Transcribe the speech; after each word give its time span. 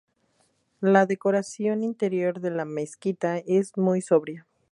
La 0.79 1.05
decoración 1.05 1.83
interior 1.83 2.39
de 2.39 2.49
la 2.49 2.65
mezquita 2.65 3.37
es 3.37 3.77
muy 3.77 4.01
sobria. 4.01 4.47